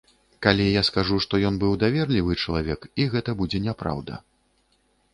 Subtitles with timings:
[0.45, 4.23] Калі я скажу, што ён быў даверлівы чалавек, і гэта будзе няпраўда.